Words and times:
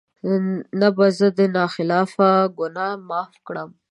نه 0.79 0.87
به 0.95 1.05
زه 1.17 1.27
د 1.37 1.39
نا 1.55 1.65
خلف 1.73 2.11
ګناه 2.57 2.95
معاف 3.07 3.33
کړم 3.47 3.69